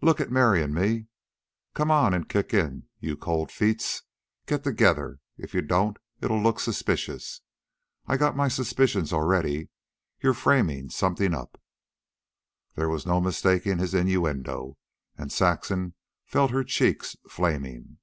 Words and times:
Look 0.00 0.20
at 0.20 0.32
Mary 0.32 0.60
an' 0.60 0.74
me. 0.74 1.06
Come 1.74 1.88
on 1.88 2.12
an' 2.12 2.24
kick 2.24 2.52
in, 2.52 2.88
you 2.98 3.16
cold 3.16 3.52
feets. 3.52 4.02
Get 4.44 4.64
together. 4.64 5.20
If 5.36 5.54
you 5.54 5.62
don't, 5.62 5.98
it'll 6.20 6.42
look 6.42 6.58
suspicious. 6.58 7.42
I 8.04 8.16
got 8.16 8.34
my 8.36 8.48
suspicions 8.48 9.12
already. 9.12 9.68
You're 10.20 10.34
framin' 10.34 10.90
somethin' 10.90 11.32
up." 11.32 11.60
There 12.74 12.88
was 12.88 13.06
no 13.06 13.20
mistaking 13.20 13.78
his 13.78 13.94
innuendo, 13.94 14.78
and 15.16 15.30
Saxon 15.30 15.94
felt 16.26 16.50
her 16.50 16.64
cheeks 16.64 17.16
flaming. 17.28 17.98